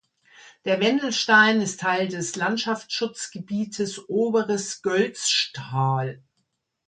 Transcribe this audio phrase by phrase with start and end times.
[0.65, 6.23] Der Wendelstein ist Teil des Landschaftsschutzgebietes Oberes Göltzschtal.